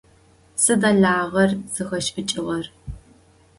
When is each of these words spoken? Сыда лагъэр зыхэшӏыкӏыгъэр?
Сыда 0.61 0.91
лагъэр 1.01 1.51
зыхэшӏыкӏыгъэр? 1.73 2.65